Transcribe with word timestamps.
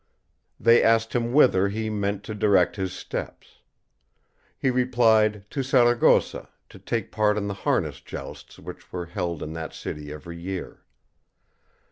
They 0.59 0.81
asked 0.81 1.13
him 1.13 1.31
whither 1.31 1.69
he 1.69 1.87
meant 1.91 2.23
to 2.23 2.33
direct 2.33 2.75
his 2.75 2.91
steps. 2.91 3.59
He 4.57 4.71
replied, 4.71 5.47
to 5.51 5.61
Saragossa, 5.61 6.49
to 6.69 6.79
take 6.79 7.11
part 7.11 7.37
in 7.37 7.45
the 7.45 7.53
harness 7.53 7.99
jousts 8.01 8.57
which 8.57 8.91
were 8.91 9.05
held 9.05 9.43
in 9.43 9.53
that 9.53 9.75
city 9.75 10.11
every 10.11 10.39
year. 10.39 10.81